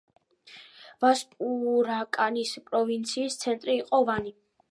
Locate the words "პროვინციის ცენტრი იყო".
2.71-4.01